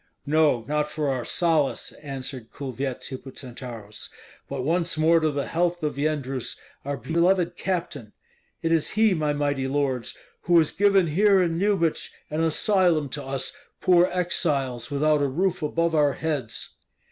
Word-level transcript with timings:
"No, 0.25 0.65
not 0.67 0.89
for 0.89 1.09
our 1.09 1.23
solace," 1.23 1.91
answered 2.01 2.51
Kulvyets 2.51 3.09
Hippocentaurus, 3.09 4.09
"but 4.49 4.63
once 4.63 4.97
more 4.97 5.19
to 5.19 5.29
the 5.29 5.45
health 5.45 5.83
of 5.83 5.99
Yendrus, 5.99 6.57
our 6.83 6.97
beloved 6.97 7.55
captain. 7.55 8.13
It 8.63 8.71
is 8.71 8.89
he, 8.97 9.13
my 9.13 9.31
mighty 9.31 9.67
lords, 9.67 10.17
who 10.45 10.57
has 10.57 10.71
given 10.71 11.05
here 11.05 11.39
in 11.39 11.59
Lyubich 11.59 12.11
an 12.31 12.43
asylum 12.43 13.09
to 13.09 13.23
us 13.23 13.55
poor 13.79 14.09
exiles 14.11 14.89
without 14.89 15.21
a 15.21 15.27
roof 15.27 15.61
above 15.61 15.93
our 15.93 16.13
heads." 16.13 16.77